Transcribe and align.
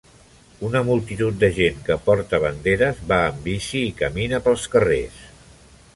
Una 0.67 0.79
multitud 0.87 1.35
de 1.43 1.49
gent 1.57 1.83
que 1.89 1.97
porta 2.07 2.39
banderes 2.45 3.03
va 3.13 3.19
en 3.35 3.39
bici 3.45 3.85
i 3.91 3.95
camina 4.03 4.41
pels 4.49 4.67
carrers. 4.77 5.25